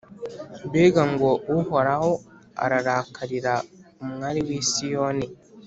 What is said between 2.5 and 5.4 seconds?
ararakarira umwari w’i Siyoni,